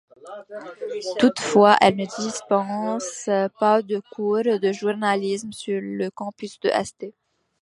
[1.19, 7.13] Toutefois, elle ne dispense pas de cours de journalisme sur le campus de St.